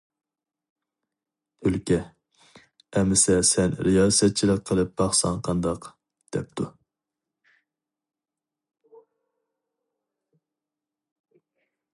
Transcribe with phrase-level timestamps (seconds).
[1.65, 1.99] تۈلكە:
[3.01, 5.87] «ئەمىسە سەن رىياسەتچىلىك قىلىپ باقساڭ قانداق؟»
[6.37, 6.69] دەپتۇ.